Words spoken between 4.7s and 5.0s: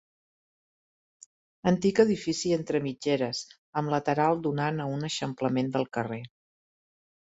a